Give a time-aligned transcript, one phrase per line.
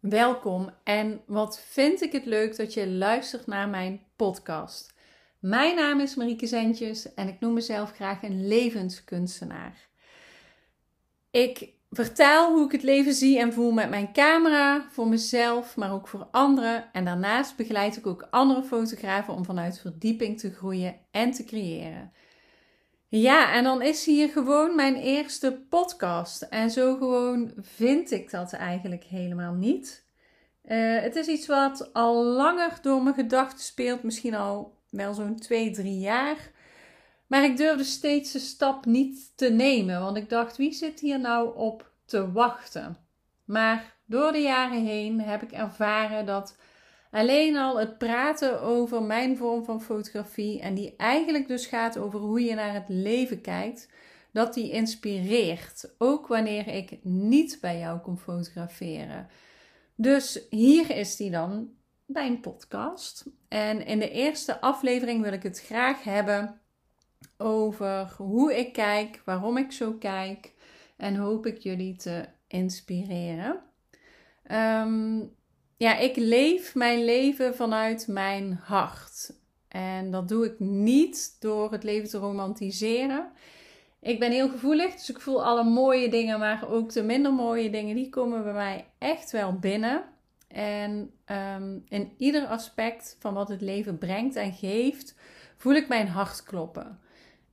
[0.00, 4.94] welkom en wat vind ik het leuk dat je luistert naar mijn podcast.
[5.38, 9.88] Mijn naam is Marieke Zentjes en ik noem mezelf graag een levenskunstenaar.
[11.30, 15.92] Ik vertel hoe ik het leven zie en voel met mijn camera, voor mezelf, maar
[15.92, 16.92] ook voor anderen.
[16.92, 22.12] En daarnaast begeleid ik ook andere fotografen om vanuit verdieping te groeien en te creëren.
[23.10, 26.42] Ja, en dan is hier gewoon mijn eerste podcast.
[26.42, 30.04] En zo gewoon vind ik dat eigenlijk helemaal niet.
[30.64, 35.36] Uh, het is iets wat al langer door mijn gedachten speelt, misschien al wel zo'n
[35.36, 36.50] 2, 3 jaar.
[37.26, 41.20] Maar ik durfde steeds de stap niet te nemen, want ik dacht, wie zit hier
[41.20, 42.96] nou op te wachten?
[43.44, 46.56] Maar door de jaren heen heb ik ervaren dat
[47.10, 52.20] Alleen al het praten over mijn vorm van fotografie en die eigenlijk dus gaat over
[52.20, 53.88] hoe je naar het leven kijkt,
[54.32, 55.94] dat die inspireert.
[55.98, 59.28] Ook wanneer ik niet bij jou kom fotograferen.
[59.94, 61.70] Dus hier is die dan
[62.06, 63.24] bij een podcast.
[63.48, 66.60] En in de eerste aflevering wil ik het graag hebben
[67.36, 70.52] over hoe ik kijk, waarom ik zo kijk
[70.96, 73.62] en hoop ik jullie te inspireren.
[74.50, 75.38] Um,
[75.80, 79.32] ja, ik leef mijn leven vanuit mijn hart.
[79.68, 83.30] En dat doe ik niet door het leven te romantiseren.
[84.00, 87.70] Ik ben heel gevoelig, dus ik voel alle mooie dingen, maar ook de minder mooie
[87.70, 90.04] dingen, die komen bij mij echt wel binnen.
[90.48, 95.14] En ehm, in ieder aspect van wat het leven brengt en geeft,
[95.56, 96.98] voel ik mijn hart kloppen.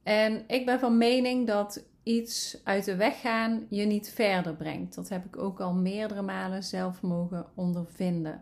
[0.04, 4.96] En ik ben van mening dat iets uit de weg gaan je niet verder brengt.
[4.96, 8.42] Dat heb ik ook al meerdere malen zelf mogen ondervinden.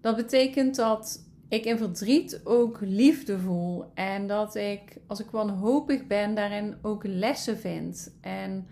[0.00, 6.06] Dat betekent dat ik in verdriet ook liefde voel en dat ik, als ik wanhopig
[6.06, 8.16] ben, daarin ook lessen vind.
[8.20, 8.66] En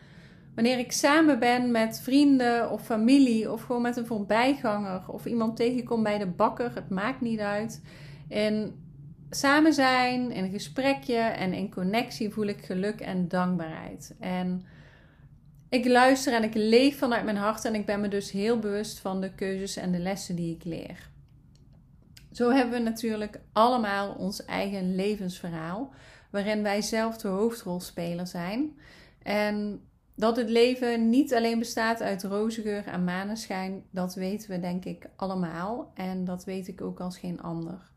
[0.55, 5.57] wanneer ik samen ben met vrienden of familie of gewoon met een voorbijganger of iemand
[5.57, 7.83] tegenkom bij de bakker, het maakt niet uit.
[8.29, 8.82] En
[9.35, 14.15] samen zijn, in een gesprekje en in connectie voel ik geluk en dankbaarheid.
[14.21, 14.65] En
[15.69, 18.99] ik luister en ik leef vanuit mijn hart en ik ben me dus heel bewust
[18.99, 21.11] van de keuzes en de lessen die ik leer.
[22.33, 25.93] Zo hebben we natuurlijk allemaal ons eigen levensverhaal,
[26.31, 28.79] waarin wij zelf de hoofdrolspeler zijn.
[29.23, 29.81] En
[30.17, 35.07] dat het leven niet alleen bestaat uit rozengeur en maneschijn, dat weten we denk ik
[35.17, 35.93] allemaal.
[35.95, 37.92] En dat weet ik ook als geen ander.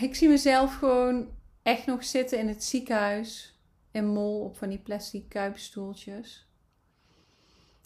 [0.00, 1.28] Ik zie mezelf gewoon
[1.62, 3.56] echt nog zitten in het ziekenhuis.
[3.90, 6.46] In mol op van die plastic kuipstoeltjes.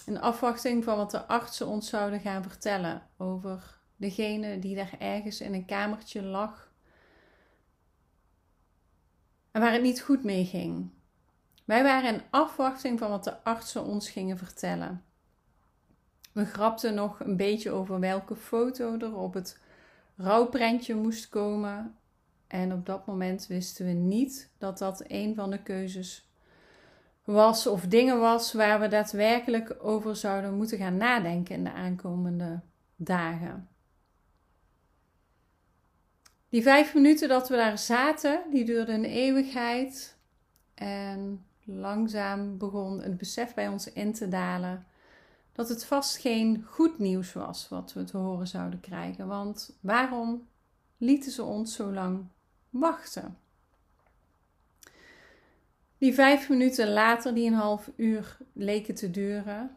[0.06, 5.40] In afwachting van wat de artsen ons zouden gaan vertellen over degene die daar ergens
[5.40, 6.72] in een kamertje lag.
[9.50, 10.90] En waar het niet goed mee ging.
[11.64, 15.04] Wij waren in afwachting van wat de artsen ons gingen vertellen.
[16.32, 19.58] We grapten nog een beetje over welke foto er op het
[20.16, 21.96] rouwprentje moest komen.
[22.46, 26.28] En op dat moment wisten we niet dat dat een van de keuzes
[27.24, 32.60] was of dingen was waar we daadwerkelijk over zouden moeten gaan nadenken in de aankomende
[32.96, 33.68] dagen.
[36.48, 40.16] Die vijf minuten dat we daar zaten, die duurden een eeuwigheid.
[40.74, 44.86] En langzaam begon het besef bij ons in te dalen
[45.56, 49.26] dat het vast geen goed nieuws was wat we te horen zouden krijgen.
[49.26, 50.48] Want waarom
[50.96, 52.26] lieten ze ons zo lang
[52.70, 53.38] wachten?
[55.98, 59.76] Die vijf minuten later, die een half uur leken te duren,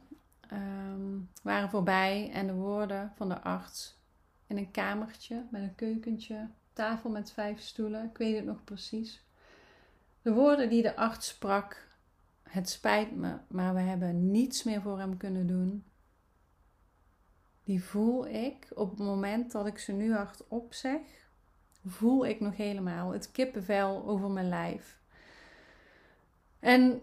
[0.49, 3.97] ehm, waren voorbij en de woorden van de arts
[4.47, 9.23] in een kamertje met een keukentje, tafel met vijf stoelen, ik weet het nog precies.
[10.21, 11.88] De woorden die de arts sprak
[12.49, 15.83] het spijt me, maar we hebben niets meer voor hem kunnen doen.
[17.63, 21.01] Die voel ik op het moment dat ik ze nu hardop zeg,
[21.85, 24.99] voel ik nog helemaal het kippenvel over mijn lijf.
[26.59, 27.01] En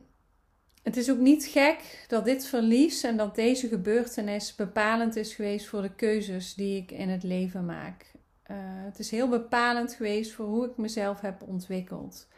[0.83, 5.67] het is ook niet gek dat dit verlies en dat deze gebeurtenis bepalend is geweest
[5.67, 8.13] voor de keuzes die ik in het leven maak.
[8.51, 12.29] Uh, het is heel bepalend geweest voor hoe ik mezelf heb ontwikkeld.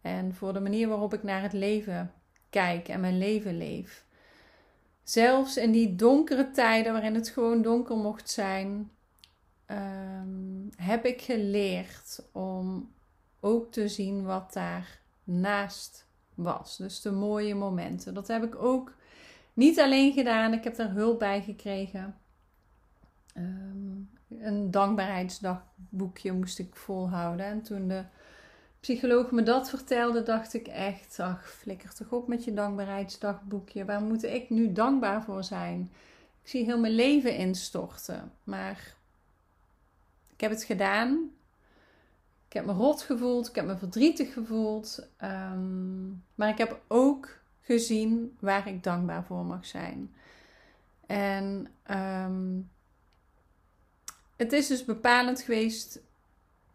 [0.00, 2.12] En voor de manier waarop ik naar het leven
[2.50, 4.04] kijk en mijn leven leef.
[5.02, 8.90] Zelfs in die donkere tijden waarin het gewoon donker mocht zijn,
[9.66, 12.92] ehm, heb ik geleerd om
[13.40, 16.76] ook te zien wat daar naast was.
[16.76, 18.14] Dus de mooie momenten.
[18.14, 18.94] Dat heb ik ook
[19.54, 20.52] niet alleen gedaan.
[20.52, 22.16] Ik heb daar hulp bij gekregen.
[23.36, 27.46] Um, een dankbaarheidsdagboekje moest ik volhouden.
[27.46, 28.04] En toen de
[28.80, 33.84] psycholoog me dat vertelde, dacht ik echt, ach, flikker toch op met je dankbaarheidsdagboekje.
[33.84, 35.90] Waar moet ik nu dankbaar voor zijn?
[36.42, 38.32] Ik zie heel mijn leven instorten.
[38.44, 38.94] Maar
[40.32, 41.30] ik heb het gedaan.
[42.48, 45.08] Ik heb me rot gevoeld, ik heb me verdrietig gevoeld.
[45.16, 50.14] Ehm, maar ik heb ook gezien waar ik dankbaar voor mag zijn.
[51.06, 52.58] En ehm,
[54.36, 56.00] het is dus bepalend geweest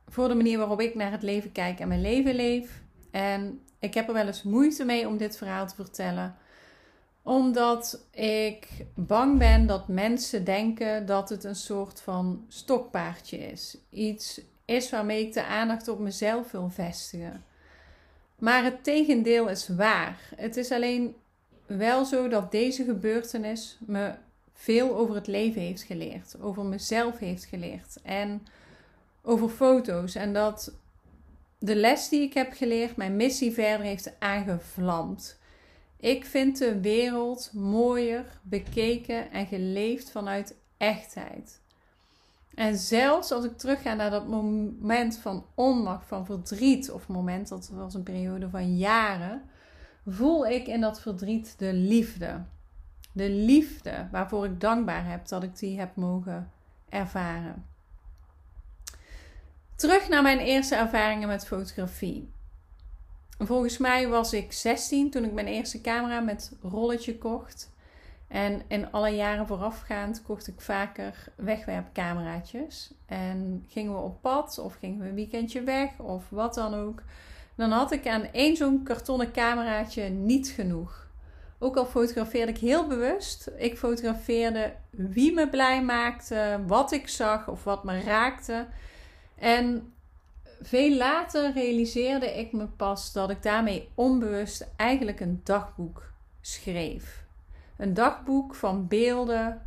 [0.07, 2.81] voor de manier waarop ik naar het leven kijk en mijn leven leef.
[3.11, 6.35] En ik heb er wel eens moeite mee om dit verhaal te vertellen
[7.25, 13.77] omdat ik bang ben dat mensen denken dat het een soort van stokpaardje is.
[13.89, 17.43] Iets is waarmee ik de aandacht op mezelf wil vestigen.
[18.39, 20.19] Maar het tegendeel is waar.
[20.35, 21.15] Het is alleen
[21.65, 24.13] wel zo dat deze gebeurtenis me
[24.53, 28.47] veel over het leven heeft geleerd, over mezelf heeft geleerd en
[29.25, 30.15] over foto's.
[30.15, 30.73] En dat
[31.59, 35.39] de les die ik heb geleerd mijn missie verder heeft aangevlamd.
[35.97, 41.61] Ik vind de wereld mooier bekeken en geleefd vanuit echtheid.
[42.55, 47.69] En zelfs als ik terugga naar dat moment van onmacht, van verdriet, of moment, dat
[47.73, 49.41] was een periode van jaren,
[50.05, 52.43] voel ik in dat verdriet de liefde.
[53.11, 56.51] De liefde waarvoor ik dankbaar heb dat ik die heb mogen
[56.89, 57.65] ervaren.
[59.75, 62.33] Terug naar mijn eerste ervaringen met fotografie.
[63.37, 67.73] Volgens mij was ik 16 toen ik mijn eerste camera met rolletje kocht.
[68.27, 72.93] En in alle jaren voorafgaand kocht ik vaker wegwerpcameraatjes.
[73.05, 77.03] En gingen we op pad of gingen we een weekendje weg of wat dan ook.
[77.55, 81.07] Dan had ik aan één zo'n kartonnen cameraatje niet genoeg.
[81.59, 83.51] Ook al fotografeerde ik heel bewust.
[83.57, 88.67] Ik fotografeerde wie me blij maakte, wat ik zag of wat me raakte.
[89.35, 89.93] En
[90.61, 96.11] veel later realiseerde ik me pas dat ik daarmee onbewust eigenlijk een dagboek
[96.41, 97.25] schreef.
[97.77, 99.61] Een dagboek van beelden.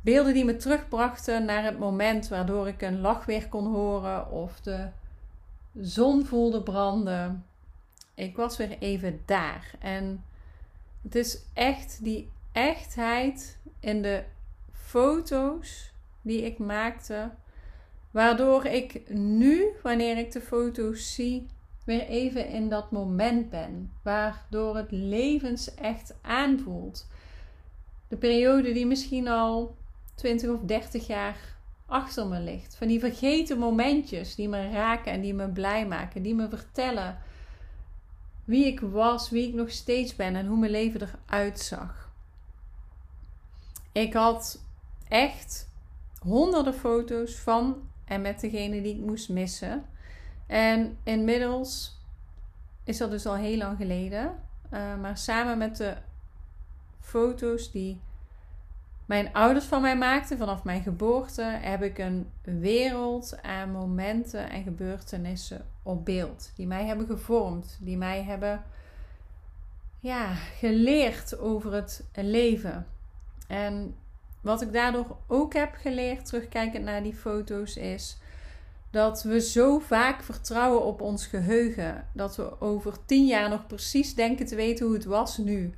[0.00, 4.60] Beelden die me terugbrachten naar het moment waardoor ik een lach weer kon horen of
[4.60, 4.88] de
[5.80, 7.44] zon voelde branden.
[8.14, 9.70] Ik was weer even daar.
[9.78, 10.24] En
[11.02, 14.24] het is echt die echtheid in de
[14.72, 15.92] foto's
[16.22, 17.30] die ik maakte
[18.18, 21.46] Waardoor ik nu, wanneer ik de foto's zie,
[21.84, 23.92] weer even in dat moment ben.
[24.02, 27.08] Waardoor het levens echt aanvoelt.
[28.08, 29.76] De periode die misschien al
[30.14, 31.56] 20 of 30 jaar
[31.86, 32.76] achter me ligt.
[32.76, 36.22] Van die vergeten momentjes die me raken en die me blij maken.
[36.22, 37.18] Die me vertellen
[38.44, 42.12] wie ik was, wie ik nog steeds ben en hoe mijn leven eruit zag.
[43.92, 44.62] Ik had
[45.08, 45.70] echt
[46.18, 49.84] honderden foto's van en met degene die ik moest missen.
[50.46, 52.00] En inmiddels
[52.84, 54.34] is dat dus al heel lang geleden.
[54.72, 55.94] Uh, maar samen met de
[57.00, 58.00] foto's die
[59.06, 64.62] mijn ouders van mij maakten vanaf mijn geboorte, heb ik een wereld aan momenten en
[64.62, 66.52] gebeurtenissen op beeld.
[66.56, 68.62] Die mij hebben gevormd, die mij hebben
[70.00, 72.86] ja, geleerd over het leven.
[73.46, 73.94] En
[74.40, 78.18] wat ik daardoor ook heb geleerd, terugkijkend naar die foto's, is
[78.90, 82.06] dat we zo vaak vertrouwen op ons geheugen.
[82.12, 85.74] Dat we over tien jaar nog precies denken te weten hoe het was nu.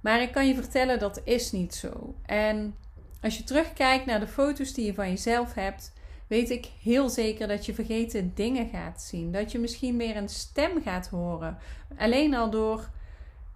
[0.00, 2.14] Maar ik kan je vertellen, dat is niet zo.
[2.22, 2.74] En
[3.20, 5.92] als je terugkijkt naar de foto's die je van jezelf hebt,
[6.26, 9.32] weet ik heel zeker dat je vergeten dingen gaat zien.
[9.32, 11.58] Dat je misschien meer een stem gaat horen.
[11.96, 12.88] Alleen al door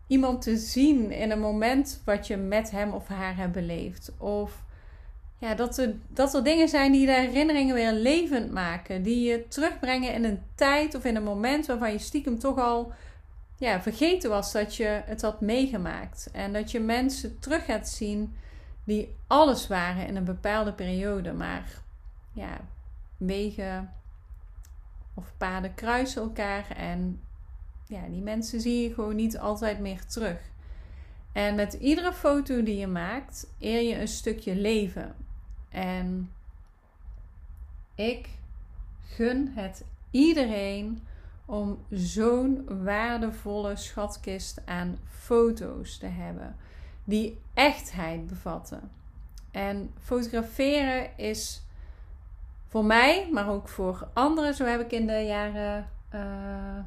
[0.07, 4.13] iemand te zien in een moment wat je met hem of haar hebt beleefd.
[4.19, 4.65] Of
[5.39, 9.03] ja, dat, er, dat er dingen zijn die de herinneringen weer levend maken.
[9.03, 12.93] Die je terugbrengen in een tijd of in een moment waarvan je stiekem toch al
[13.59, 16.29] ja, vergeten was dat je het had meegemaakt.
[16.33, 18.37] En dat je mensen terug gaat zien
[18.85, 21.33] die alles waren in een bepaalde periode.
[21.33, 21.83] Maar
[22.33, 22.61] ja,
[23.17, 23.93] wegen
[25.15, 27.21] of paden kruisen elkaar en
[27.87, 30.39] ja, die mensen zie je gewoon niet altijd meer terug.
[31.33, 35.15] En met iedere foto die je maakt, eer je een stukje leven.
[35.69, 36.33] En
[37.95, 38.29] ik
[39.05, 41.03] gun het iedereen
[41.45, 46.57] om zo'n waardevolle schatkist aan foto's te hebben,
[47.05, 48.91] die echtheid bevatten.
[49.51, 51.63] En fotograferen is
[52.67, 56.79] voor mij, maar ook voor anderen, zo heb ik in de jaren uh,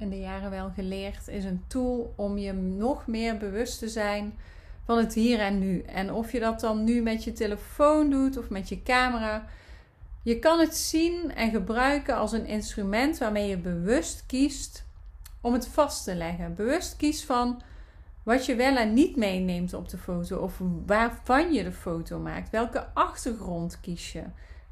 [0.00, 4.38] in de jaren wel geleerd, is een tool om je nog meer bewust te zijn
[4.84, 5.82] van het hier en nu.
[5.82, 9.46] En of je dat dan nu met je telefoon doet of met je camera,
[10.22, 14.84] Je kan het zien en gebruiken als een instrument waarmee je bewust kiest
[15.40, 16.54] om het vast te leggen.
[16.54, 17.62] Bewust kiest van
[18.22, 22.50] wat je wel en niet meeneemt op de foto of waarvan je de foto maakt.
[22.50, 24.22] Welke achtergrond kies je?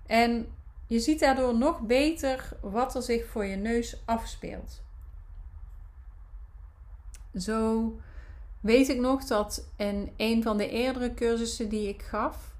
[0.06, 0.46] En
[0.86, 4.82] je ziet daardoor nog beter wat er zich voor je neus afspeelt.
[7.36, 7.92] Zo
[8.60, 12.56] weet ik nog dat in een van de eerdere cursussen die ik gaf,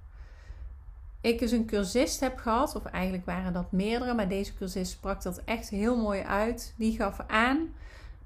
[1.21, 5.23] ik dus een cursist heb gehad, of eigenlijk waren dat meerdere, maar deze cursist sprak
[5.23, 6.75] dat echt heel mooi uit.
[6.77, 7.75] Die gaf aan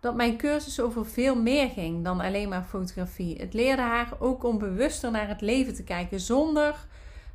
[0.01, 3.37] dat mijn cursus over veel meer ging dan alleen maar fotografie.
[3.37, 6.87] Het leerde haar ook om bewuster naar het leven te kijken, zonder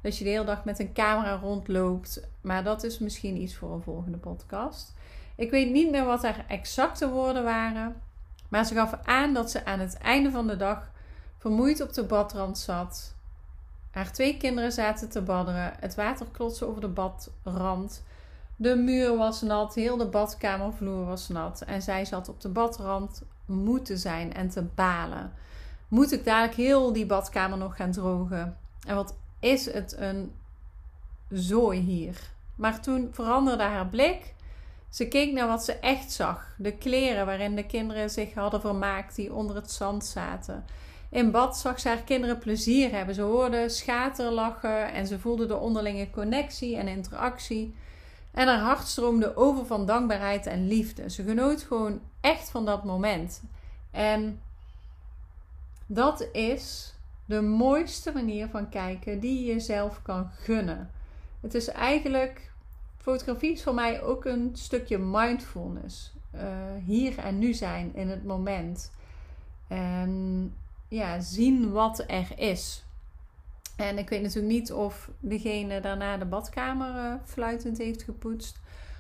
[0.02, 2.28] dat je de hele dag met een camera rondloopt.
[2.42, 4.94] Maar dat is misschien iets voor een volgende podcast.
[5.36, 8.02] Ik weet niet meer wat haar exacte woorden waren.
[8.48, 10.92] Maar ze gaf aan dat ze aan het einde van de dag
[11.38, 13.16] vermoeid op de badrand zat.
[13.92, 15.74] Haar twee kinderen zaten te badderen.
[15.80, 16.88] Het water klotste over de
[17.44, 18.04] badrand.
[18.56, 21.62] De muur was nat, heel de badkamervloer was nat.
[21.62, 25.34] En zij zat op de badrand moeten zijn en te balen.
[25.88, 28.58] Moet ik dadelijk heel die badkamer nog gaan drogen?
[28.88, 30.32] En wat is het een
[31.30, 32.20] zooi hier?
[32.56, 34.34] Maar toen veranderde haar blik.
[34.90, 39.16] Ze keek naar wat ze echt zag: de kleren waarin de kinderen zich hadden vermaakt,
[39.16, 40.66] die onder het zand zaten.
[41.10, 43.16] In bad zag ze haar kinderen plezier hebben.
[43.16, 47.76] Ze hoorden schaterlachen en ze voelde de onderlinge connectie en interactie.
[48.32, 51.10] En haar hart stroomde over van dankbaarheid en liefde.
[51.10, 53.42] Ze genoot gewoon echt van dat moment.
[53.92, 54.42] En
[55.86, 56.94] dat is
[57.26, 60.92] de mooiste manier van kijken die je jezelf kan gunnen.
[61.42, 62.52] Het is eigenlijk,
[63.12, 66.14] fotografie is voor mij ook een stukje mindfulness.
[66.36, 66.42] Uh,
[66.86, 68.92] hier en nu zijn in het moment.
[69.68, 70.54] En
[70.88, 72.86] ja, zien wat er is.
[73.76, 78.60] En ik weet natuurlijk niet of degene daarna de badkamer uh, fluitend heeft gepoetst.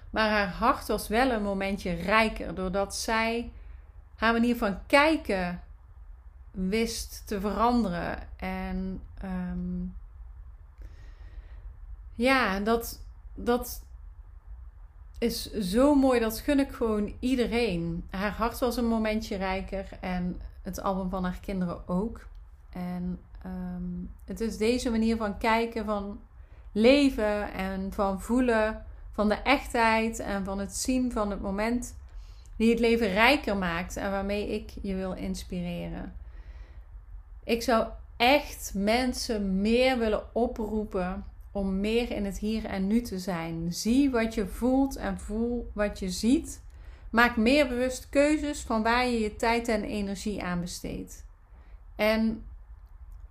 [0.09, 2.55] Maar haar hart was wel een momentje rijker.
[2.55, 3.51] Doordat zij
[4.15, 5.61] haar manier van kijken
[6.51, 8.27] wist te veranderen.
[8.37, 9.95] En um,
[12.15, 13.01] ja, dat,
[13.35, 13.85] dat
[15.17, 16.19] is zo mooi.
[16.19, 18.03] Dat gun ik gewoon iedereen.
[18.09, 19.89] Haar hart was een momentje rijker.
[20.01, 22.27] En het album van haar kinderen ook.
[22.69, 26.19] En um, het is deze manier van kijken, van
[26.71, 31.95] leven en van voelen, van de echtheid en van het zien van het moment
[32.55, 36.15] die het leven rijker maakt en waarmee ik je wil inspireren.
[37.43, 41.25] Ik zou echt mensen meer willen oproepen
[41.57, 43.73] om meer in het hier en nu te zijn.
[43.73, 46.61] Zie wat je voelt en voel wat je ziet.
[47.09, 51.25] Maak meer bewust keuzes van waar je je tijd en energie aan besteedt.
[51.95, 52.43] En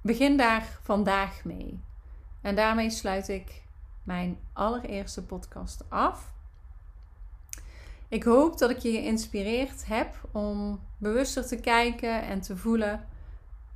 [0.00, 1.80] begin daar vandaag mee.
[2.40, 3.62] En daarmee sluit ik
[4.02, 6.32] mijn allereerste podcast af.
[8.08, 13.08] Ik hoop dat ik je geïnspireerd heb om bewuster te kijken en te voelen.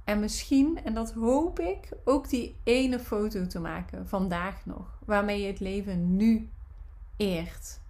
[0.05, 5.41] En misschien, en dat hoop ik, ook die ene foto te maken vandaag nog, waarmee
[5.41, 6.49] je het leven nu
[7.17, 7.81] eert.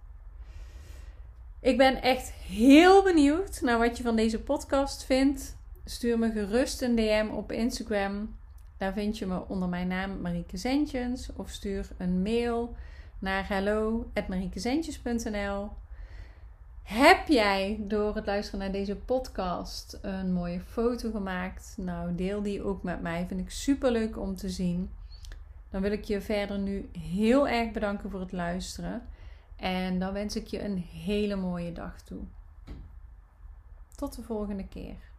[1.60, 5.56] Ik ben echt heel benieuwd naar wat je van deze podcast vindt.
[5.84, 8.36] Stuur me gerust een DM op Instagram.
[8.76, 11.30] Daar vind je me onder mijn naam Marieke Zentjens.
[11.36, 12.76] Of stuur een mail
[13.18, 15.70] naar hello.mariekezentjes.nl
[16.90, 21.74] Heb jij door het luisteren naar deze podcast een mooie foto gemaakt?
[21.76, 23.26] Nou, deel die ook met mij.
[23.26, 24.90] Vind ik super leuk om te zien.
[25.70, 29.02] Dan wil ik je verder nu heel erg bedanken voor het luisteren.
[29.56, 32.22] En dan wens ik je een hele mooie dag toe.
[33.96, 35.09] Tot de volgende keer.